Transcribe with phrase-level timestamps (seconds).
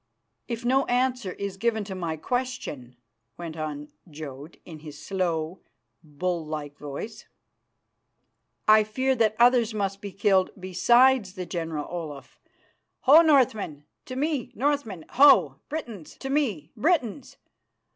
[0.47, 2.95] "If no answer is given to my question,"
[3.37, 5.59] went on Jodd in his slow,
[6.03, 7.27] bull like voice,
[8.67, 12.39] "I fear that others must be killed besides the General Olaf.
[13.01, 13.21] Ho!
[13.21, 13.85] Northmen.
[14.05, 15.05] To me, Northmen!
[15.11, 15.57] Ho!
[15.69, 17.37] Britons, to me, Britons!